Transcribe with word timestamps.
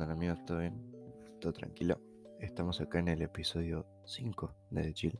andan 0.00 0.12
amigos? 0.12 0.38
¿Todo 0.44 0.58
bien? 0.60 0.80
¿Todo 1.40 1.52
tranquilo? 1.52 2.00
Estamos 2.38 2.80
acá 2.80 3.00
en 3.00 3.08
el 3.08 3.20
episodio 3.20 3.84
5 4.06 4.54
de 4.70 4.94
Chill. 4.94 5.18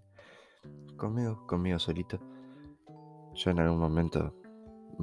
Conmigo, 0.96 1.44
conmigo 1.48 1.80
solito. 1.80 2.20
Ya 3.34 3.50
en 3.50 3.58
algún 3.58 3.80
momento 3.80 4.36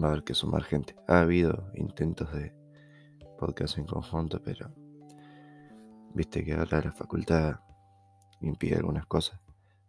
va 0.01 0.07
a 0.07 0.11
haber 0.11 0.23
que 0.23 0.33
sumar 0.33 0.63
gente. 0.63 0.95
Ha 1.09 1.19
habido 1.19 1.71
intentos 1.73 2.31
de 2.31 2.53
podcast 3.37 3.77
en 3.77 3.85
conjunto, 3.85 4.41
pero 4.41 4.71
viste 6.13 6.45
que 6.45 6.53
ahora 6.53 6.79
la 6.79 6.93
facultad 6.93 7.59
impide 8.39 8.77
algunas 8.77 9.05
cosas. 9.07 9.41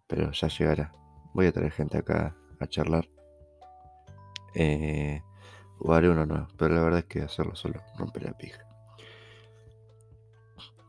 Pero 0.09 0.33
ya 0.33 0.49
llegará. 0.49 0.91
Voy 1.33 1.47
a 1.47 1.53
traer 1.53 1.71
gente 1.71 1.99
acá 1.99 2.37
a 2.59 2.67
charlar. 2.67 3.09
Eh, 4.57 5.23
o 5.79 5.93
haré 5.93 6.11
uno 6.11 6.27
nuevo, 6.27 6.49
pero 6.59 6.75
la 6.75 6.83
verdad 6.83 6.99
es 7.01 7.05
que 7.05 7.23
hacerlo 7.23 7.55
solo 7.55 7.81
rompe 7.97 8.21
la 8.21 8.37
pija. 8.37 8.66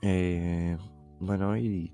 Eh, 0.02 0.78
bueno, 1.20 1.50
hoy 1.50 1.92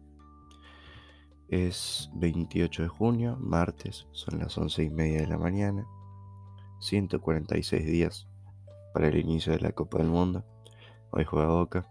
es 1.47 2.09
28 2.15 2.83
de 2.83 2.89
junio, 2.89 3.37
martes, 3.39 4.07
son 4.11 4.39
las 4.39 4.57
11 4.57 4.83
y 4.83 4.89
media 4.89 5.21
de 5.21 5.27
la 5.27 5.37
mañana, 5.37 5.87
146 6.79 7.85
días 7.85 8.27
para 8.93 9.07
el 9.07 9.17
inicio 9.17 9.53
de 9.53 9.61
la 9.61 9.71
Copa 9.71 9.99
del 9.99 10.07
Mundo. 10.07 10.43
Hoy 11.11 11.23
juega 11.23 11.47
Boca, 11.47 11.87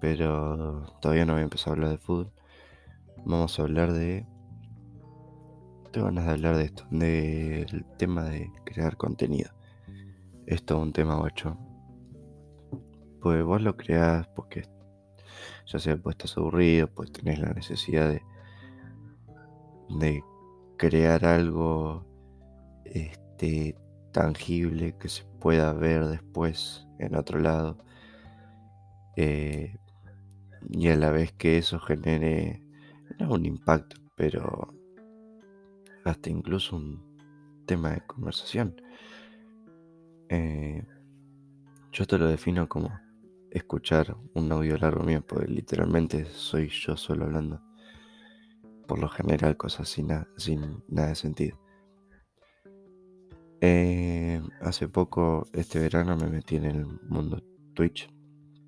pero 0.00 0.86
todavía 1.00 1.26
no 1.26 1.34
voy 1.34 1.40
a 1.40 1.44
empezar 1.44 1.70
a 1.70 1.72
hablar 1.74 1.90
de 1.90 1.98
fútbol. 1.98 2.32
Vamos 3.26 3.58
a 3.58 3.62
hablar 3.62 3.92
de. 3.92 4.26
Tengo 5.92 6.06
ganas 6.06 6.26
de 6.26 6.32
hablar 6.32 6.56
de 6.56 6.64
esto, 6.64 6.84
del 6.90 7.84
tema 7.98 8.24
de 8.24 8.50
crear 8.64 8.96
contenido. 8.96 9.50
Esto 10.46 10.76
es 10.76 10.82
un 10.82 10.92
tema 10.92 11.20
8. 11.20 11.58
Pues 13.20 13.44
vos 13.44 13.60
lo 13.60 13.76
creás 13.76 14.26
porque 14.28 14.62
ya 15.68 15.78
sea 15.78 15.96
pues 15.96 16.14
estás 16.14 16.36
aburrido, 16.38 16.88
pues 16.88 17.12
tenés 17.12 17.38
la 17.38 17.52
necesidad 17.52 18.08
de, 18.08 18.22
de 20.00 20.22
crear 20.78 21.24
algo 21.26 22.06
este, 22.86 23.76
tangible 24.12 24.96
que 24.98 25.08
se 25.08 25.24
pueda 25.40 25.72
ver 25.74 26.06
después 26.06 26.86
en 26.98 27.14
otro 27.14 27.38
lado. 27.38 27.76
Eh, 29.16 29.76
y 30.70 30.88
a 30.88 30.96
la 30.96 31.10
vez 31.10 31.32
que 31.32 31.58
eso 31.58 31.78
genere 31.78 32.62
no 33.18 33.32
un 33.32 33.44
impacto, 33.44 33.96
pero 34.16 34.74
hasta 36.04 36.30
incluso 36.30 36.76
un 36.76 37.64
tema 37.66 37.90
de 37.90 38.00
conversación. 38.06 38.80
Eh, 40.30 40.82
yo 41.92 42.06
te 42.06 42.18
lo 42.18 42.26
defino 42.26 42.68
como 42.68 42.90
escuchar 43.50 44.16
un 44.34 44.50
audio 44.52 44.76
largo 44.76 45.02
mío, 45.02 45.24
porque 45.26 45.46
literalmente 45.48 46.24
soy 46.26 46.68
yo 46.68 46.96
solo 46.96 47.24
hablando. 47.24 47.60
Por 48.86 48.98
lo 48.98 49.08
general, 49.08 49.56
cosas 49.56 49.88
sin, 49.88 50.08
sin 50.36 50.82
nada 50.88 51.08
de 51.08 51.14
sentido. 51.14 51.58
Eh, 53.60 54.40
hace 54.60 54.88
poco, 54.88 55.46
este 55.52 55.80
verano, 55.80 56.16
me 56.16 56.28
metí 56.28 56.56
en 56.56 56.64
el 56.64 56.86
mundo 57.08 57.42
Twitch, 57.74 58.08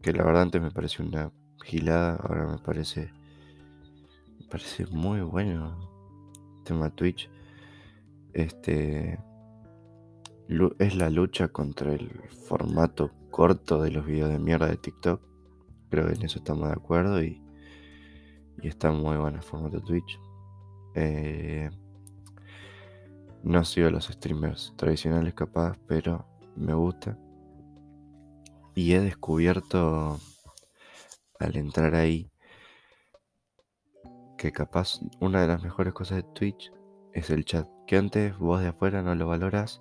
que 0.03 0.12
la 0.12 0.25
verdad 0.25 0.42
antes 0.42 0.61
me 0.61 0.70
pareció 0.70 1.05
una 1.05 1.33
gilada, 1.65 2.17
ahora 2.17 2.47
me 2.47 2.59
parece, 2.59 3.12
me 4.39 4.47
parece 4.47 4.87
muy 4.87 5.20
bueno 5.20 5.78
el 6.59 6.65
tema 6.65 6.91
Twitch. 6.91 7.31
Este 8.33 9.19
es 10.79 10.97
la 10.97 11.11
lucha 11.11 11.48
contra 11.48 11.93
el 11.93 12.11
formato 12.49 13.12
corto 13.31 13.81
de 13.83 13.93
los 13.93 14.05
videos 14.05 14.31
de 14.31 14.38
mierda 14.38 14.66
de 14.66 14.77
TikTok. 14.77 15.22
Creo 15.91 16.06
que 16.06 16.15
en 16.15 16.25
eso 16.25 16.38
estamos 16.38 16.69
de 16.69 16.75
acuerdo 16.75 17.22
y, 17.22 17.41
y 18.60 18.69
está 18.69 18.91
muy 18.91 19.16
bueno 19.16 19.37
el 19.37 19.43
formato 19.43 19.81
Twitch. 19.81 20.19
Eh, 20.94 21.71
no 23.43 23.65
sido 23.65 23.91
los 23.91 24.06
streamers 24.06 24.75
tradicionales 24.77 25.34
capaz, 25.34 25.78
pero 25.87 26.27
me 26.56 26.75
gusta. 26.75 27.16
Y 28.75 28.93
he 28.94 29.00
descubierto 29.00 30.19
al 31.39 31.56
entrar 31.56 31.94
ahí 31.94 32.31
que 34.37 34.53
capaz 34.53 35.00
una 35.21 35.43
de 35.43 35.49
las 35.49 35.62
mejores 35.62 35.93
cosas 35.93 36.16
de 36.16 36.22
Twitch 36.34 36.72
es 37.12 37.31
el 37.31 37.44
chat. 37.44 37.69
Que 37.87 37.97
antes 37.97 38.37
vos 38.39 38.60
de 38.60 38.69
afuera 38.69 39.03
no 39.03 39.15
lo 39.15 39.28
valoras, 39.28 39.81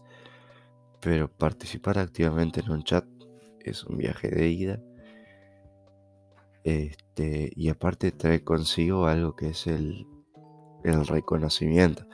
pero 1.01 1.29
participar 1.29 1.97
activamente 1.97 2.59
en 2.59 2.71
un 2.71 2.83
chat 2.83 3.05
es 3.59 3.83
un 3.83 3.97
viaje 3.97 4.29
de 4.29 4.49
ida. 4.49 4.79
Este, 6.63 7.51
y 7.55 7.69
aparte 7.69 8.11
trae 8.11 8.43
consigo 8.43 9.07
algo 9.07 9.35
que 9.35 9.49
es 9.49 9.67
el, 9.67 10.05
reconocimiento. 10.83 12.05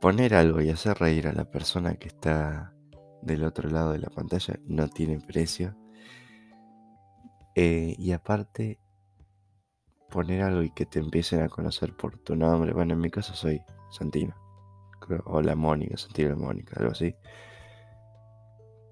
Poner 0.00 0.34
algo 0.34 0.60
y 0.60 0.70
hacer 0.70 0.98
reír 0.98 1.28
a 1.28 1.32
la 1.32 1.44
persona 1.44 1.94
que 1.94 2.08
está 2.08 2.74
del 3.22 3.44
otro 3.44 3.68
lado 3.68 3.92
de 3.92 3.98
la 3.98 4.08
pantalla 4.08 4.58
no 4.64 4.88
tiene 4.88 5.20
precio. 5.20 5.76
Eh, 7.54 7.94
y 7.98 8.12
aparte, 8.12 8.78
poner 10.08 10.42
algo 10.42 10.62
y 10.62 10.70
que 10.70 10.86
te 10.86 10.98
empiecen 10.98 11.42
a 11.42 11.48
conocer 11.48 11.94
por 11.94 12.18
tu 12.18 12.36
nombre. 12.36 12.72
Bueno, 12.72 12.94
en 12.94 13.00
mi 13.00 13.10
caso 13.10 13.34
soy 13.34 13.60
Santino. 13.90 14.34
o 15.24 15.42
la 15.42 15.56
Mónica, 15.56 15.96
Santino 15.96 16.36
Mónica, 16.36 16.76
algo 16.78 16.92
así 16.92 17.14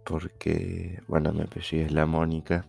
porque, 0.08 1.02
bueno, 1.06 1.32
mi 1.32 1.42
apellido 1.42 1.84
es 1.84 1.92
La 1.92 2.06
Mónica. 2.06 2.64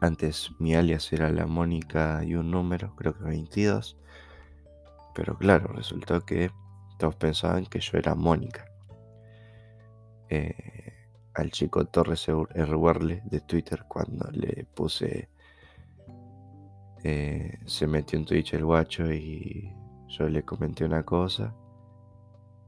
Antes 0.00 0.50
mi 0.58 0.74
alias 0.74 1.12
era 1.12 1.30
La 1.30 1.46
Mónica 1.46 2.24
y 2.24 2.34
un 2.34 2.50
número, 2.50 2.96
creo 2.96 3.14
que 3.14 3.24
22. 3.24 3.98
Pero 5.14 5.36
claro, 5.36 5.68
resultó 5.74 6.24
que 6.24 6.50
todos 6.98 7.16
pensaban 7.16 7.66
que 7.66 7.80
yo 7.80 7.98
era 7.98 8.14
Mónica. 8.14 8.64
Eh, 10.30 11.10
al 11.34 11.50
chico 11.50 11.84
Torres 11.84 12.26
R. 12.28 13.22
de 13.24 13.40
Twitter, 13.40 13.84
cuando 13.86 14.30
le 14.30 14.64
puse. 14.74 15.28
Eh, 17.04 17.58
se 17.66 17.86
metió 17.86 18.18
en 18.18 18.24
Twitch 18.24 18.54
el 18.54 18.64
guacho 18.64 19.12
y 19.12 19.70
yo 20.08 20.28
le 20.30 20.42
comenté 20.44 20.86
una 20.86 21.02
cosa. 21.02 21.54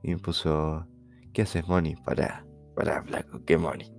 Y 0.03 0.11
me 0.11 0.19
puso. 0.19 0.87
¿Qué 1.33 1.43
haces, 1.43 1.67
Moni? 1.67 1.97
Para 1.97 2.45
para 2.75 3.03
flaco, 3.03 3.45
qué 3.45 3.57
money. 3.57 3.91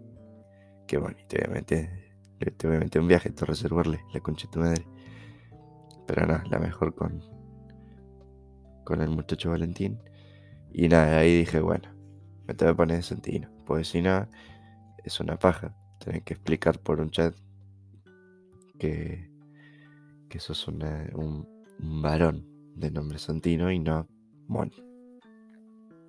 Qué 0.88 1.00
money. 1.00 1.26
Te 1.28 1.48
voy. 1.48 1.64
Te 1.64 2.68
voy 2.68 2.76
a 2.76 2.80
meter 2.80 3.02
un 3.02 3.08
viaje, 3.08 3.30
esto 3.30 3.46
reservarle, 3.46 4.02
la 4.14 4.20
concha 4.20 4.48
de 4.48 4.52
tu 4.52 4.60
madre. 4.60 4.88
Pero 6.06 6.28
nada, 6.28 6.44
la 6.50 6.60
mejor 6.60 6.94
con. 6.94 7.24
Con 8.84 9.02
el 9.02 9.10
muchacho 9.10 9.50
Valentín. 9.50 10.00
Y 10.72 10.90
nada, 10.90 11.20
ahí 11.20 11.38
dije, 11.38 11.60
bueno, 11.62 11.90
me 12.46 12.54
te 12.54 12.66
voy 12.66 12.74
a 12.74 12.78
poner 12.78 12.98
de 12.98 13.04
Santino. 13.04 13.50
Pues 13.66 13.88
si 13.88 14.02
no, 14.02 14.28
es 15.04 15.20
una 15.20 15.38
paja. 15.38 15.76
Tener 16.00 16.24
que 16.24 16.34
explicar 16.34 16.80
por 16.80 17.00
un 17.00 17.10
chat 17.10 17.34
que, 18.78 19.32
que 20.30 20.40
sos 20.40 20.68
una, 20.68 21.10
un, 21.14 21.48
varón 21.80 22.46
de 22.76 22.92
nombre 22.92 23.18
Santino 23.20 23.72
y 23.72 23.80
no 23.80 24.08
Mon. 24.48 24.72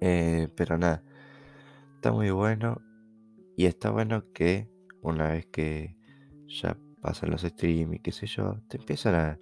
Eh, 0.00 0.48
pero 0.54 0.76
nada, 0.76 1.02
está 2.06 2.14
muy 2.16 2.30
bueno. 2.30 2.80
Y 3.56 3.66
está 3.66 3.90
bueno 3.90 4.30
que 4.32 4.70
una 5.00 5.30
vez 5.30 5.46
que 5.46 5.96
ya 6.46 6.78
pasan 7.00 7.30
los 7.30 7.42
streams 7.42 7.96
y 7.96 7.98
qué 7.98 8.12
sé 8.12 8.26
yo, 8.26 8.60
te 8.68 8.76
empiezan 8.76 9.14
a 9.16 9.38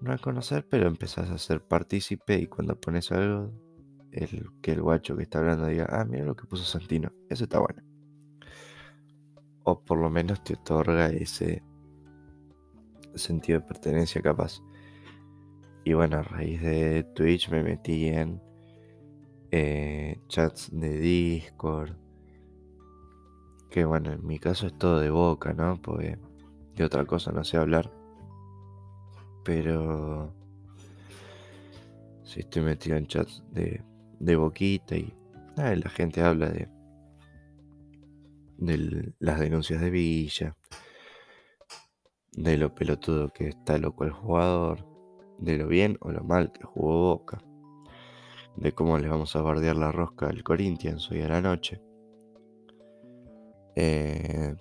no 0.00 0.12
a 0.12 0.18
conocer, 0.18 0.66
pero 0.68 0.88
empezás 0.88 1.30
a 1.30 1.38
ser 1.38 1.62
partícipe 1.62 2.38
y 2.38 2.46
cuando 2.48 2.80
pones 2.80 3.12
algo, 3.12 3.52
el, 4.10 4.46
que 4.62 4.72
el 4.72 4.82
guacho 4.82 5.16
que 5.16 5.22
está 5.24 5.38
hablando 5.38 5.66
diga, 5.66 5.86
ah, 5.90 6.04
mira 6.04 6.24
lo 6.24 6.34
que 6.34 6.46
puso 6.46 6.64
Santino, 6.64 7.12
eso 7.28 7.44
está 7.44 7.60
bueno. 7.60 7.82
O 9.62 9.84
por 9.84 9.98
lo 9.98 10.10
menos 10.10 10.42
te 10.42 10.54
otorga 10.54 11.10
ese 11.10 11.62
sentido 13.14 13.60
de 13.60 13.66
pertenencia 13.66 14.20
capaz. 14.22 14.60
Y 15.84 15.92
bueno, 15.92 16.16
a 16.16 16.22
raíz 16.22 16.62
de 16.62 17.04
Twitch 17.14 17.48
me 17.50 17.62
metí 17.62 18.08
en 18.08 18.40
eh, 19.50 20.20
chats 20.28 20.68
de 20.72 20.98
Discord. 20.98 21.96
Que 23.70 23.84
bueno, 23.84 24.12
en 24.12 24.26
mi 24.26 24.38
caso 24.38 24.66
es 24.66 24.76
todo 24.78 25.00
de 25.00 25.10
boca, 25.10 25.52
¿no? 25.52 25.80
Porque 25.80 26.18
de 26.74 26.84
otra 26.84 27.04
cosa 27.04 27.32
no 27.32 27.44
sé 27.44 27.56
hablar. 27.56 27.90
Pero 29.44 30.34
si 32.24 32.40
estoy 32.40 32.62
metido 32.62 32.96
en 32.96 33.06
chats 33.06 33.42
de, 33.50 33.82
de 34.18 34.36
boquita 34.36 34.96
y 34.96 35.12
la 35.56 35.90
gente 35.90 36.22
habla 36.22 36.48
de, 36.48 36.68
de 38.58 39.12
las 39.18 39.40
denuncias 39.40 39.80
de 39.80 39.90
Villa, 39.90 40.56
de 42.32 42.56
lo 42.56 42.74
pelotudo 42.74 43.28
que 43.32 43.48
está 43.48 43.78
loco 43.78 44.04
el 44.04 44.12
jugador, 44.12 44.86
de 45.38 45.58
lo 45.58 45.66
bien 45.66 45.96
o 46.00 46.12
lo 46.12 46.22
mal 46.22 46.52
que 46.52 46.64
jugó 46.64 47.16
Boca 47.16 47.42
de 48.60 48.72
cómo 48.72 48.98
le 48.98 49.08
vamos 49.08 49.34
a 49.34 49.40
bardear 49.40 49.76
la 49.76 49.90
rosca 49.90 50.28
al 50.28 50.42
Corinthians 50.42 51.10
hoy 51.10 51.22
a 51.22 51.28
la 51.28 51.40
noche. 51.40 51.80
Eh, 53.74 54.54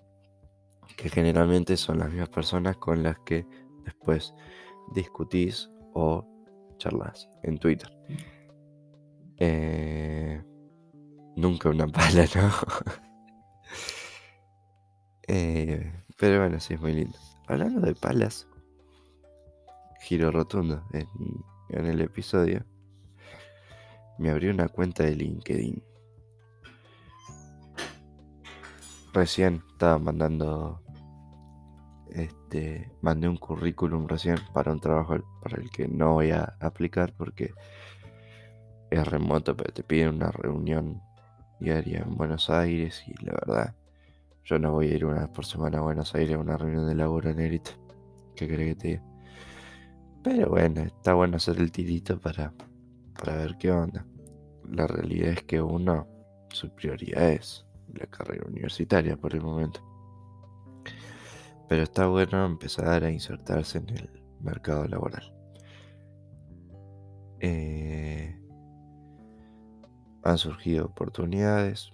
que 0.95 1.09
generalmente 1.09 1.75
son 1.75 1.99
las 1.99 2.09
mismas 2.09 2.29
personas 2.29 2.77
con 2.77 3.03
las 3.03 3.19
que 3.19 3.45
después 3.83 4.33
discutís 4.93 5.69
o 5.93 6.25
charlas 6.77 7.29
en 7.43 7.57
Twitter. 7.57 7.89
Eh, 9.37 10.41
nunca 11.35 11.69
una 11.69 11.87
pala, 11.87 12.25
¿no? 12.35 12.51
Eh, 15.27 15.91
pero 16.17 16.39
bueno, 16.39 16.59
sí, 16.59 16.73
es 16.73 16.81
muy 16.81 16.93
lindo. 16.93 17.17
Hablando 17.47 17.81
de 17.81 17.93
palas, 17.95 18.47
giro 20.01 20.31
rotundo 20.31 20.83
en 20.91 21.85
el 21.85 22.01
episodio, 22.01 22.65
me 24.19 24.29
abrió 24.29 24.51
una 24.51 24.67
cuenta 24.67 25.03
de 25.03 25.15
LinkedIn. 25.15 25.83
Recién 29.13 29.63
estaba 29.71 29.97
mandando 29.97 30.81
este, 32.11 32.91
mandé 33.01 33.27
un 33.27 33.37
currículum 33.37 34.07
recién 34.07 34.37
para 34.53 34.71
un 34.71 34.79
trabajo 34.79 35.17
para 35.41 35.61
el 35.61 35.69
que 35.69 35.87
no 35.87 36.13
voy 36.13 36.31
a 36.31 36.55
aplicar 36.59 37.13
porque 37.15 37.53
es 38.89 39.07
remoto, 39.07 39.55
pero 39.55 39.71
te 39.71 39.83
piden 39.83 40.15
una 40.15 40.31
reunión 40.31 41.01
diaria 41.59 41.99
en 41.99 42.15
Buenos 42.15 42.49
Aires 42.49 43.03
y 43.07 43.23
la 43.23 43.33
verdad, 43.33 43.75
yo 44.43 44.57
no 44.57 44.71
voy 44.71 44.87
a 44.87 44.95
ir 44.95 45.05
una 45.05 45.21
vez 45.21 45.29
por 45.29 45.45
semana 45.45 45.77
a 45.77 45.81
Buenos 45.81 46.15
Aires 46.15 46.35
a 46.35 46.39
una 46.39 46.57
reunión 46.57 46.87
de 46.87 46.95
laburo 46.95 47.29
en 47.29 47.61
¿Qué 48.35 48.47
crees 48.47 48.75
que 48.75 48.75
te 48.75 48.87
diga? 48.87 49.03
Pero 50.23 50.49
bueno, 50.49 50.81
está 50.81 51.13
bueno 51.13 51.37
hacer 51.37 51.57
el 51.57 51.71
tirito 51.71 52.19
para, 52.19 52.53
para 53.19 53.35
ver 53.35 53.57
qué 53.57 53.71
onda. 53.71 54.05
La 54.69 54.87
realidad 54.87 55.29
es 55.29 55.43
que 55.43 55.61
uno, 55.61 56.07
su 56.49 56.69
prioridad 56.69 57.31
es 57.31 57.65
la 57.93 58.05
carrera 58.07 58.45
universitaria 58.47 59.17
por 59.17 59.33
el 59.33 59.41
momento. 59.41 59.81
Pero 61.67 61.83
está 61.83 62.07
bueno 62.07 62.45
empezar 62.45 63.03
a 63.03 63.11
insertarse 63.11 63.79
en 63.79 63.89
el 63.89 64.09
mercado 64.39 64.87
laboral. 64.87 65.33
Eh, 67.41 68.35
han 70.23 70.37
surgido 70.37 70.85
oportunidades, 70.85 71.91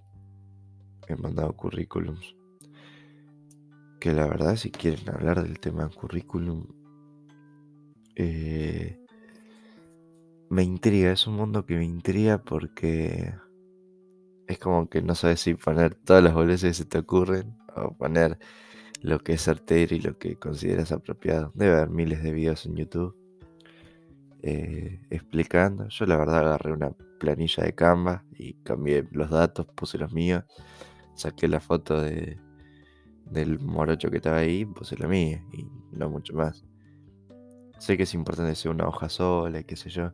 he 1.07 1.16
mandado 1.16 1.56
currículums, 1.56 2.36
que 4.00 4.13
la 4.13 4.27
verdad 4.27 4.56
si 4.56 4.72
quieren 4.72 5.10
hablar 5.10 5.44
del 5.44 5.60
tema 5.60 5.89
currículum, 5.89 6.68
eh, 8.16 9.04
me 10.50 10.63
intriga, 10.63 11.12
es 11.12 11.27
un 11.27 11.36
mundo 11.36 11.65
que 11.65 11.75
me 11.75 11.86
intriga 11.86 12.38
porque 12.38 13.33
es 14.47 14.59
como 14.59 14.89
que 14.89 15.01
no 15.01 15.15
sabes 15.15 15.39
si 15.39 15.56
poner 15.56 15.95
todas 15.95 16.24
las 16.24 16.33
boludeces 16.33 16.69
que 16.69 16.83
se 16.83 16.86
te 16.86 17.00
ocurren 17.00 17.57
o 17.75 17.95
poner 17.95 18.38
lo 19.01 19.19
que 19.19 19.33
es 19.33 19.44
certero 19.44 19.95
y 19.95 20.01
lo 20.01 20.18
que 20.18 20.38
consideras 20.38 20.92
apropiado. 20.92 21.51
Debe 21.56 21.75
haber 21.75 21.89
miles 21.89 22.24
de 22.24 22.31
videos 22.31 22.65
en 22.65 22.75
YouTube 22.75 23.15
eh, 24.42 25.01
explicando. 25.09 25.88
Yo 25.89 26.06
la 26.06 26.18
verdad 26.18 26.39
agarré 26.39 26.71
una 26.71 26.91
planilla 27.19 27.63
de 27.63 27.74
Canva 27.74 28.24
y 28.38 28.53
cambié 28.63 29.07
los 29.12 29.30
datos, 29.30 29.68
puse 29.75 29.98
los 29.98 30.13
míos, 30.13 30.44
saqué 31.15 31.48
la 31.48 31.59
foto 31.59 32.01
de, 32.01 32.38
del 33.25 33.59
morocho 33.59 34.09
que 34.09 34.18
estaba 34.18 34.38
ahí, 34.38 34.65
puse 34.65 34.98
la 34.98 35.07
mía 35.07 35.44
y 35.51 35.68
no 35.91 36.09
mucho 36.09 36.33
más. 36.33 36.63
Sé 37.77 37.98
que 37.98 38.04
es 38.04 38.13
importante 38.13 38.56
ser 38.56 38.72
una 38.72 38.88
hoja 38.88 39.10
sola 39.10 39.60
y 39.60 39.63
qué 39.63 39.75
sé 39.75 39.89
yo. 39.89 40.12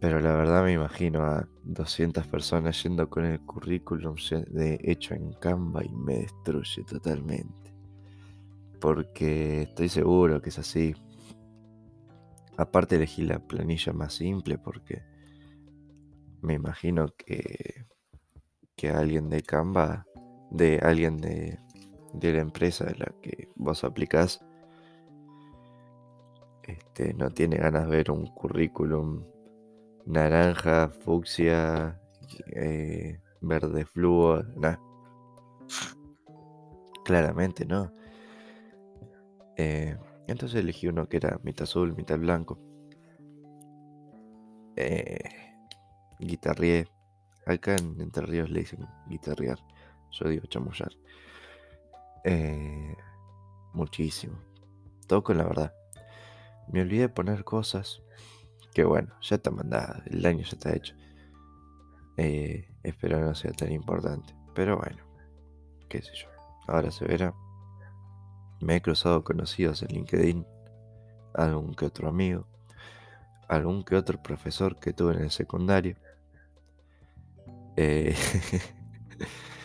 Pero 0.00 0.20
la 0.20 0.36
verdad 0.36 0.62
me 0.62 0.72
imagino 0.72 1.24
a 1.24 1.48
200 1.64 2.26
personas 2.28 2.80
yendo 2.82 3.10
con 3.10 3.24
el 3.24 3.40
currículum 3.40 4.14
de 4.48 4.78
hecho 4.84 5.14
en 5.14 5.32
Canva 5.32 5.84
y 5.84 5.88
me 5.88 6.18
destruye 6.18 6.84
totalmente. 6.84 7.74
Porque 8.80 9.62
estoy 9.62 9.88
seguro 9.88 10.40
que 10.40 10.50
es 10.50 10.58
así. 10.58 10.94
Aparte 12.56 12.96
elegí 12.96 13.22
la 13.22 13.40
planilla 13.40 13.92
más 13.92 14.14
simple 14.14 14.56
porque 14.58 15.02
me 16.42 16.54
imagino 16.54 17.08
que, 17.16 17.86
que 18.76 18.90
alguien 18.90 19.28
de 19.28 19.42
Canva, 19.42 20.06
de 20.50 20.78
alguien 20.78 21.16
de, 21.16 21.58
de 22.14 22.32
la 22.32 22.40
empresa 22.40 22.84
de 22.84 22.94
la 22.94 23.12
que 23.20 23.48
vos 23.56 23.82
aplicás, 23.82 24.44
este, 26.68 27.14
no 27.14 27.30
tiene 27.30 27.56
ganas 27.56 27.88
de 27.88 27.96
ver 27.96 28.10
un 28.10 28.26
currículum 28.26 29.24
naranja, 30.04 30.90
fucsia, 30.90 32.00
eh, 32.54 33.20
verde 33.40 33.84
fluo, 33.86 34.42
nada. 34.56 34.80
Claramente, 37.04 37.64
¿no? 37.64 37.92
Eh, 39.56 39.96
entonces 40.26 40.60
elegí 40.60 40.88
uno 40.88 41.08
que 41.08 41.16
era 41.16 41.40
mitad 41.42 41.64
azul, 41.64 41.94
mitad 41.96 42.18
blanco. 42.18 42.58
Eh, 44.76 45.18
guitarrié. 46.20 46.86
Acá 47.46 47.76
en 47.76 47.98
Entre 48.00 48.26
Ríos 48.26 48.50
le 48.50 48.60
dicen 48.60 48.86
guitarrear. 49.08 49.58
Yo 50.10 50.28
digo 50.28 50.44
chamullar. 50.46 50.92
Eh, 52.24 52.94
muchísimo. 53.72 54.38
Todo 55.06 55.22
con 55.22 55.38
la 55.38 55.44
verdad. 55.44 55.72
Me 56.70 56.82
olvidé 56.82 57.02
de 57.02 57.08
poner 57.08 57.44
cosas 57.44 58.02
que 58.74 58.84
bueno, 58.84 59.12
ya 59.22 59.36
está 59.36 59.50
mandada, 59.50 60.02
el 60.06 60.22
daño 60.22 60.42
ya 60.42 60.52
está 60.52 60.74
hecho. 60.74 60.94
Eh, 62.16 62.68
espero 62.82 63.20
no 63.20 63.34
sea 63.34 63.52
tan 63.52 63.72
importante. 63.72 64.34
Pero 64.54 64.76
bueno, 64.76 65.02
qué 65.88 66.02
sé 66.02 66.10
yo. 66.14 66.28
Ahora 66.66 66.90
se 66.90 67.04
verá. 67.04 67.34
Me 68.60 68.76
he 68.76 68.82
cruzado 68.82 69.22
conocidos 69.24 69.82
en 69.82 69.88
LinkedIn, 69.88 70.46
algún 71.34 71.74
que 71.74 71.86
otro 71.86 72.08
amigo, 72.08 72.46
algún 73.48 73.84
que 73.84 73.96
otro 73.96 74.20
profesor 74.22 74.78
que 74.78 74.92
tuve 74.92 75.14
en 75.14 75.22
el 75.22 75.30
secundario. 75.30 75.96
Eh, 77.76 78.16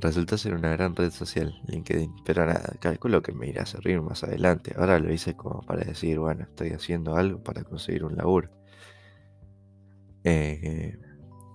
Resulta 0.00 0.38
ser 0.38 0.54
una 0.54 0.70
gran 0.70 0.96
red 0.96 1.10
social, 1.10 1.60
LinkedIn, 1.66 2.22
pero 2.24 2.46
nada, 2.46 2.72
calculo 2.80 3.20
que 3.20 3.32
me 3.32 3.48
irá 3.48 3.64
a 3.64 3.66
servir 3.66 4.00
más 4.00 4.24
adelante. 4.24 4.74
Ahora 4.78 4.98
lo 4.98 5.12
hice 5.12 5.36
como 5.36 5.60
para 5.60 5.84
decir, 5.84 6.18
bueno, 6.18 6.44
estoy 6.44 6.70
haciendo 6.70 7.16
algo 7.16 7.42
para 7.42 7.64
conseguir 7.64 8.04
un 8.04 8.16
laburo. 8.16 8.48
Eh, 10.24 10.98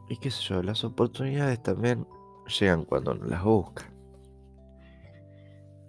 y 0.09 0.17
qué 0.17 0.29
sé 0.29 0.43
yo, 0.43 0.61
las 0.61 0.83
oportunidades 0.83 1.61
también 1.63 2.05
llegan 2.59 2.85
cuando 2.85 3.13
uno 3.13 3.25
las 3.25 3.43
busca. 3.43 3.91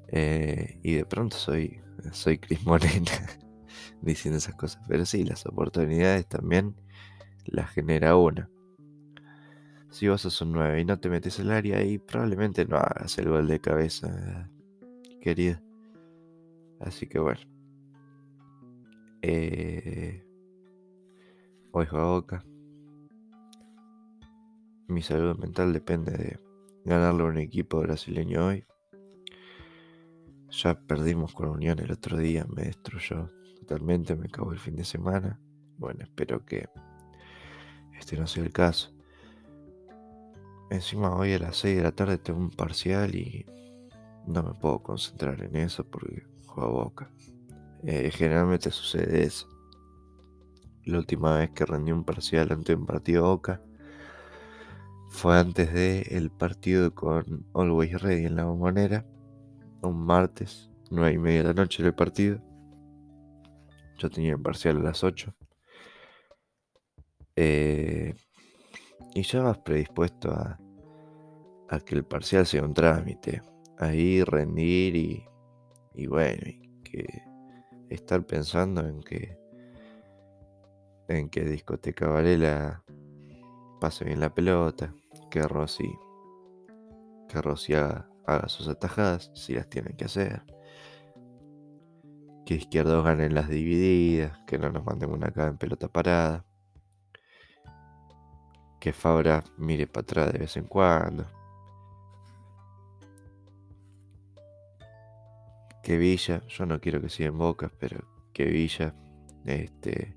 Eh, 0.08 0.80
y 0.82 0.94
de 0.94 1.04
pronto 1.04 1.36
soy, 1.36 1.82
soy 2.12 2.38
Cris 2.38 2.64
Morena 2.64 3.12
diciendo 4.00 4.38
esas 4.38 4.54
cosas, 4.54 4.82
pero 4.88 5.04
sí, 5.04 5.24
las 5.24 5.44
oportunidades 5.44 6.26
también 6.26 6.74
las 7.44 7.70
genera 7.70 8.16
una 8.16 8.48
si 9.96 10.08
vos 10.08 10.20
sos 10.20 10.42
un 10.42 10.52
9 10.52 10.82
y 10.82 10.84
no 10.84 11.00
te 11.00 11.08
metes 11.08 11.38
el 11.38 11.50
área 11.50 11.78
ahí, 11.78 11.96
probablemente 11.96 12.66
no 12.66 12.76
hagas 12.76 13.16
el 13.16 13.30
gol 13.30 13.46
de 13.46 13.60
cabeza, 13.60 14.50
querido. 15.22 15.58
Así 16.80 17.06
que 17.06 17.18
bueno. 17.18 17.40
Eh, 19.22 20.22
hoy 21.72 21.86
juega 21.86 22.04
Boca. 22.04 22.44
Mi 24.88 25.00
salud 25.00 25.38
mental 25.38 25.72
depende 25.72 26.12
de 26.12 26.40
ganarle 26.84 27.22
a 27.22 27.26
un 27.26 27.38
equipo 27.38 27.80
brasileño 27.80 28.48
hoy. 28.48 28.66
Ya 30.50 30.78
perdimos 30.78 31.32
con 31.32 31.48
Unión 31.48 31.78
el 31.78 31.90
otro 31.90 32.18
día, 32.18 32.46
me 32.54 32.64
destruyó 32.64 33.30
totalmente, 33.60 34.14
me 34.14 34.26
acabó 34.26 34.52
el 34.52 34.58
fin 34.58 34.76
de 34.76 34.84
semana. 34.84 35.40
Bueno, 35.78 36.04
espero 36.04 36.44
que 36.44 36.68
este 37.98 38.18
no 38.18 38.26
sea 38.26 38.44
el 38.44 38.52
caso. 38.52 38.95
Encima 40.70 41.14
hoy 41.14 41.32
a 41.32 41.38
las 41.38 41.58
6 41.58 41.76
de 41.76 41.82
la 41.82 41.92
tarde 41.92 42.18
tengo 42.18 42.40
un 42.40 42.50
parcial 42.50 43.14
y 43.14 43.46
no 44.26 44.42
me 44.42 44.54
puedo 44.54 44.82
concentrar 44.82 45.42
en 45.42 45.56
eso 45.56 45.84
porque 45.84 46.26
juego 46.46 46.80
a 46.80 46.84
boca. 46.84 47.10
Eh, 47.84 48.10
generalmente 48.10 48.70
sucede 48.70 49.22
eso. 49.22 49.48
La 50.84 50.98
última 50.98 51.36
vez 51.36 51.50
que 51.50 51.64
rendí 51.64 51.92
un 51.92 52.04
parcial 52.04 52.52
ante 52.52 52.74
un 52.74 52.86
partido 52.86 53.24
Boca 53.24 53.60
fue 55.08 55.38
antes 55.38 55.72
del 55.72 56.06
el 56.10 56.30
partido 56.30 56.94
con 56.94 57.46
Always 57.54 58.00
Ready 58.00 58.26
en 58.26 58.36
la 58.36 58.44
bombonera. 58.44 59.04
Un 59.82 60.04
martes, 60.04 60.70
9 60.90 61.12
y 61.12 61.18
media 61.18 61.38
de 61.42 61.48
la 61.48 61.54
noche 61.54 61.82
el 61.82 61.94
partido. 61.94 62.40
Yo 63.98 64.10
tenía 64.10 64.32
el 64.32 64.42
parcial 64.42 64.76
a 64.78 64.82
las 64.82 65.02
8. 65.02 65.34
Eh, 67.36 67.95
y 69.16 69.22
ya 69.22 69.42
vas 69.42 69.58
predispuesto 69.58 70.30
a, 70.30 70.58
que 71.86 71.94
el 71.94 72.04
parcial 72.04 72.44
sea 72.46 72.62
un 72.62 72.74
trámite, 72.74 73.40
a 73.78 73.94
ir, 73.94 74.26
rendir 74.26 74.94
y, 74.94 75.24
y 75.94 76.06
bueno, 76.06 76.42
que 76.84 77.22
estar 77.88 78.24
pensando 78.26 78.86
en 78.86 79.00
que 79.00 79.38
en 81.08 81.30
que 81.30 81.44
discoteca 81.44 82.08
Varela 82.08 82.84
pase 83.80 84.04
bien 84.04 84.20
la 84.20 84.34
pelota, 84.34 84.94
que 85.30 85.42
Rossi 85.42 85.90
que 87.28 87.40
Rossi 87.40 87.74
haga, 87.74 88.48
sus 88.48 88.68
atajadas 88.68 89.30
si 89.34 89.54
las 89.54 89.68
tiene 89.70 89.96
que 89.96 90.04
hacer. 90.04 90.42
Que 92.44 92.54
Izquierdo 92.54 93.02
gane 93.02 93.30
las 93.30 93.48
divididas, 93.48 94.38
que 94.46 94.58
no 94.58 94.70
nos 94.70 94.84
manden 94.84 95.10
una 95.10 95.30
cara 95.30 95.48
en 95.48 95.58
pelota 95.58 95.88
parada. 95.88 96.44
Que 98.86 98.92
Fabra 98.92 99.42
mire 99.58 99.88
para 99.88 100.02
atrás 100.02 100.32
de 100.32 100.38
vez 100.38 100.56
en 100.56 100.66
cuando. 100.66 101.26
Que 105.82 105.98
Villa, 105.98 106.46
yo 106.46 106.66
no 106.66 106.80
quiero 106.80 107.00
que 107.00 107.08
siga 107.08 107.30
en 107.30 107.36
Boca, 107.36 107.68
pero 107.80 108.04
que 108.32 108.44
Villa 108.44 108.94
este, 109.44 110.14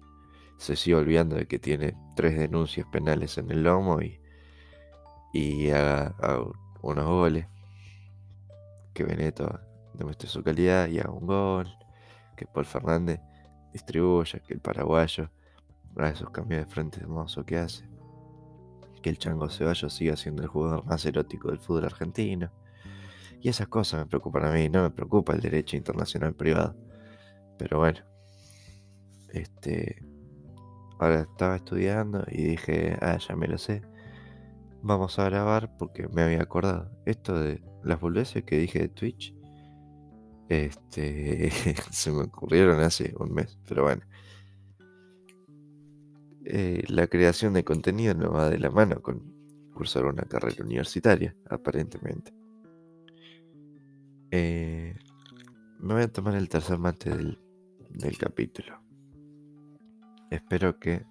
se 0.59 0.75
siga 0.75 0.99
olvidando 0.99 1.35
de 1.35 1.47
que 1.47 1.57
tiene 1.57 1.95
tres 2.15 2.37
denuncias 2.37 2.85
penales 2.91 3.39
en 3.39 3.49
el 3.49 3.63
lomo 3.63 4.01
y, 4.03 5.71
haga 5.71 6.15
unos 6.83 7.05
goles. 7.05 7.47
Que 8.93 9.03
Beneto 9.03 9.61
demuestre 9.95 10.29
su 10.29 10.43
calidad 10.43 10.89
y 10.89 10.99
haga 10.99 11.09
un 11.09 11.25
gol, 11.25 11.75
que 12.37 12.45
Paul 12.45 12.65
Fernández 12.65 13.19
distribuya, 13.73 14.37
que 14.41 14.53
el 14.53 14.59
paraguayo 14.59 15.31
haga 15.95 16.09
esos 16.09 16.29
cambios 16.29 16.67
de 16.67 16.71
frente 16.71 16.99
hermoso 16.99 17.43
que 17.43 17.57
hace, 17.57 17.88
que 18.99 19.09
el 19.09 19.17
Chango 19.17 19.49
Ceballos 19.49 19.93
siga 19.93 20.15
siendo 20.15 20.43
el 20.43 20.49
jugador 20.49 20.85
más 20.85 21.05
erótico 21.05 21.49
del 21.49 21.59
fútbol 21.59 21.85
argentino. 21.85 22.51
Y 23.41 23.49
esas 23.49 23.67
cosas 23.67 24.01
me 24.01 24.05
preocupan 24.05 24.45
a 24.45 24.51
mí, 24.51 24.69
no 24.69 24.83
me 24.83 24.91
preocupa 24.91 25.33
el 25.33 25.41
derecho 25.41 25.77
internacional 25.77 26.33
privado. 26.35 26.75
Pero 27.57 27.79
bueno, 27.79 27.99
este, 29.33 30.03
ahora 30.99 31.21
estaba 31.21 31.55
estudiando 31.55 32.25
y 32.29 32.43
dije, 32.43 32.97
ah, 33.01 33.17
ya 33.17 33.35
me 33.35 33.47
lo 33.47 33.57
sé. 33.57 33.81
Vamos 34.81 35.19
a 35.19 35.25
grabar 35.25 35.77
porque 35.77 36.07
me 36.07 36.23
había 36.23 36.41
acordado. 36.41 36.91
Esto 37.05 37.39
de 37.39 37.61
las 37.83 37.99
boludeces 37.99 38.43
que 38.43 38.57
dije 38.57 38.79
de 38.79 38.89
Twitch, 38.89 39.33
este, 40.49 41.51
se 41.91 42.11
me 42.11 42.23
ocurrieron 42.23 42.79
hace 42.81 43.13
un 43.17 43.33
mes, 43.33 43.57
pero 43.67 43.83
bueno. 43.83 44.01
Eh, 46.51 46.83
la 46.87 47.05
creación 47.05 47.53
de 47.53 47.63
contenido 47.63 48.15
no 48.15 48.31
va 48.31 48.49
de 48.49 48.57
la 48.57 48.71
mano 48.71 49.03
con 49.03 49.21
cursar 49.71 50.05
una 50.05 50.23
carrera 50.23 50.65
universitaria, 50.65 51.35
aparentemente. 51.47 52.33
Eh, 54.31 54.95
me 55.77 55.93
voy 55.93 56.01
a 56.01 56.11
tomar 56.11 56.33
el 56.33 56.49
tercer 56.49 56.79
mate 56.79 57.11
del, 57.11 57.39
del 57.91 58.17
capítulo. 58.17 58.81
Espero 60.31 60.79
que 60.79 61.05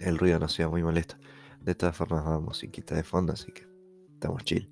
el 0.00 0.18
ruido 0.18 0.40
no 0.40 0.48
sea 0.48 0.68
muy 0.68 0.82
molesto. 0.82 1.14
De 1.60 1.76
todas 1.76 1.96
formas, 1.96 2.26
va 2.26 2.40
musiquita 2.40 2.96
de 2.96 3.04
fondo, 3.04 3.34
así 3.34 3.52
que 3.52 3.68
estamos 4.14 4.42
chill. 4.42 4.68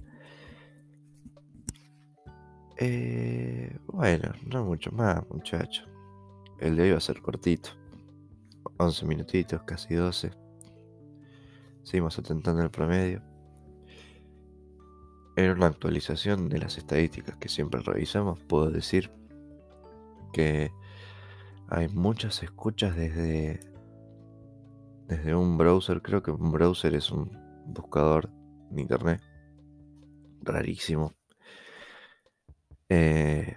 Eh, 2.83 3.77
bueno, 3.89 4.33
no 4.47 4.65
mucho 4.65 4.91
más, 4.91 5.23
muchachos. 5.29 5.87
El 6.59 6.77
de 6.77 6.85
hoy 6.85 6.91
va 6.93 6.97
a 6.97 7.01
ser 7.01 7.21
cortito. 7.21 7.69
11 8.79 9.05
minutitos, 9.05 9.63
casi 9.65 9.95
12. 9.95 10.31
Seguimos 11.83 12.19
atentando 12.19 12.63
el 12.63 12.71
promedio. 12.71 13.23
En 15.37 15.51
una 15.51 15.67
actualización 15.67 16.49
de 16.49 16.59
las 16.59 16.79
estadísticas 16.79 17.37
que 17.37 17.51
siempre 17.51 17.83
revisamos, 17.83 18.41
puedo 18.41 18.71
decir 18.71 19.11
que 20.33 20.73
hay 21.69 21.89
muchas 21.89 22.43
escuchas 22.43 22.97
desde 22.97 23.61
desde 25.07 25.35
un 25.35 25.59
browser. 25.59 26.01
Creo 26.01 26.23
que 26.23 26.31
un 26.31 26.51
browser 26.51 26.95
es 26.95 27.11
un 27.11 27.31
buscador 27.67 28.31
de 28.71 28.81
internet. 28.81 29.21
Rarísimo. 30.41 31.20
Eh, 32.91 33.57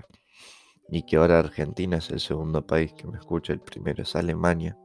y 0.87 1.03
que 1.03 1.17
ahora 1.17 1.39
Argentina 1.39 1.97
es 1.97 2.09
el 2.11 2.21
segundo 2.21 2.65
país 2.65 2.93
que 2.93 3.07
me 3.07 3.17
escucha. 3.17 3.51
El 3.51 3.59
primero 3.59 4.03
es 4.03 4.15
Alemania. 4.15 4.77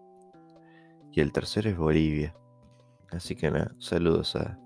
Y 1.12 1.20
el 1.20 1.32
tercero 1.32 1.70
es 1.70 1.76
Bolivia. 1.76 2.34
Así 3.10 3.36
que 3.36 3.50
nada, 3.50 3.74
saludos 3.78 4.34
a 4.36 4.58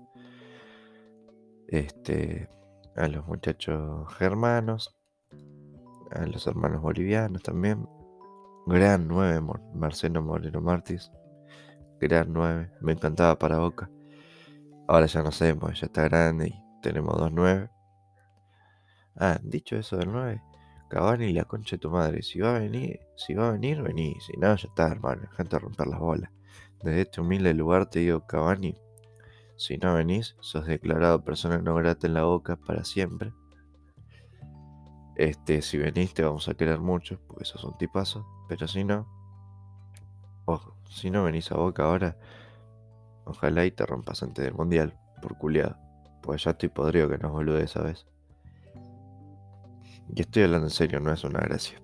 este 1.67 2.49
a 2.95 3.07
los 3.07 3.25
muchachos 3.25 4.13
germanos, 4.15 4.95
a 6.11 6.25
los 6.25 6.45
hermanos 6.47 6.81
bolivianos 6.81 7.41
también. 7.43 7.87
Gran 8.65 9.07
9 9.07 9.41
Marcelo 9.73 10.21
Moreno 10.21 10.61
Martís 10.61 11.11
gran 11.99 12.31
9. 12.33 12.71
Me 12.81 12.93
encantaba 12.93 13.37
para 13.37 13.57
Boca. 13.59 13.89
Ahora 14.87 15.05
ya 15.05 15.23
no 15.23 15.31
sé, 15.31 15.55
pues 15.55 15.79
ya 15.79 15.87
está 15.87 16.03
grande 16.03 16.49
y 16.49 16.81
tenemos 16.81 17.17
dos 17.17 17.31
9. 17.31 17.69
Ah, 19.15 19.39
dicho 19.43 19.75
eso 19.75 19.97
del 19.97 20.11
9, 20.11 20.41
Cavani 20.89 21.33
la 21.33 21.45
concha 21.45 21.75
de 21.75 21.79
tu 21.79 21.89
madre. 21.89 22.21
Si 22.21 22.39
va 22.39 22.55
a 22.55 22.59
venir, 22.59 22.99
si 23.15 23.33
va 23.33 23.49
a 23.49 23.51
venir, 23.51 23.81
vení. 23.81 24.15
Si 24.19 24.33
no, 24.37 24.55
ya 24.55 24.67
está, 24.67 24.87
hermano. 24.87 25.27
Gente 25.35 25.55
a 25.55 25.59
romper 25.59 25.87
las 25.87 25.99
bolas. 25.99 26.31
Desde 26.83 27.01
este 27.01 27.21
humilde 27.21 27.53
lugar 27.53 27.89
te 27.89 27.99
digo, 27.99 28.25
Cavani, 28.27 28.75
si 29.55 29.77
no 29.77 29.95
venís, 29.95 30.35
sos 30.39 30.65
declarado 30.65 31.23
persona 31.23 31.57
no 31.59 31.75
grata 31.75 32.07
en 32.07 32.13
la 32.13 32.23
boca 32.23 32.57
para 32.57 32.83
siempre. 32.83 33.33
Este, 35.15 35.61
si 35.61 35.77
venís 35.77 36.13
te 36.13 36.23
vamos 36.23 36.49
a 36.49 36.55
querer 36.55 36.79
mucho, 36.79 37.19
porque 37.27 37.45
sos 37.45 37.63
un 37.63 37.77
tipazo. 37.77 38.25
Pero 38.47 38.67
si 38.67 38.83
no, 38.83 39.07
ojo, 40.45 40.75
si 40.89 41.09
no 41.09 41.23
venís 41.23 41.51
a 41.51 41.55
Boca 41.55 41.85
ahora, 41.85 42.17
ojalá 43.25 43.65
y 43.65 43.71
te 43.71 43.85
rompas 43.85 44.21
antes 44.23 44.43
del 44.45 44.53
mundial, 44.53 44.99
por 45.21 45.37
culiado. 45.37 45.77
Pues 46.21 46.43
ya 46.43 46.51
estoy 46.51 46.69
podrido 46.69 47.09
que 47.09 47.17
nos 47.17 47.31
bolude, 47.31 47.67
¿sabes? 47.67 48.05
Y 50.15 50.21
estoy 50.21 50.43
hablando 50.43 50.67
en 50.67 50.71
serio, 50.71 50.99
no 50.99 51.11
es 51.11 51.23
una 51.23 51.39
gracia. 51.39 51.81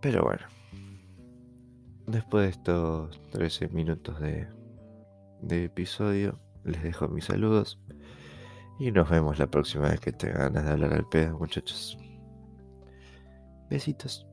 Pero 0.00 0.24
bueno. 0.24 0.42
Después 2.06 2.44
de 2.44 2.50
estos 2.50 3.20
13 3.30 3.68
minutos 3.68 4.18
de, 4.20 4.48
de 5.42 5.64
episodio, 5.64 6.40
les 6.64 6.82
dejo 6.82 7.08
mis 7.08 7.26
saludos. 7.26 7.78
Y 8.78 8.90
nos 8.92 9.08
vemos 9.10 9.38
la 9.38 9.46
próxima 9.46 9.88
vez 9.90 10.00
que 10.00 10.12
tengan 10.12 10.54
ganas 10.54 10.64
de 10.64 10.70
hablar 10.70 10.94
al 10.94 11.08
pedo, 11.08 11.38
muchachos. 11.38 11.98
Besitos. 13.68 14.29